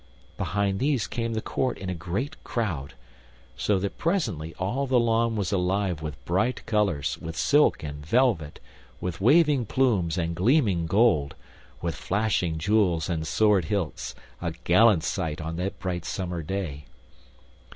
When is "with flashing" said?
11.83-12.57